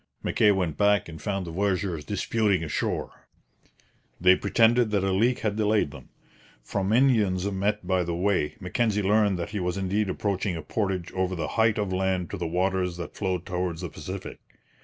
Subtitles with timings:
[0.23, 3.27] Mackay went back and found the voyageurs disputing ashore.
[4.19, 6.09] They pretended that a leak had delayed them.
[6.63, 11.11] From Indians met by the way, Mackenzie learned that he was indeed approaching a portage
[11.11, 14.39] over the height of land to the waters that flowed towards the Pacific.